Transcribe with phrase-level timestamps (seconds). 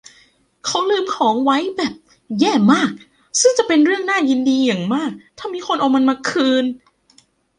[0.65, 1.93] เขาลืมของไว้แบบ
[2.39, 2.91] แย่มาก
[3.39, 6.65] ซึ่งจะเป็นเรื่องน่ายินดีอย่างมากถ้ามีคนเอามันมาคืน